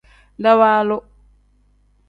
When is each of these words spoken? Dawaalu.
Dawaalu. 0.43 0.97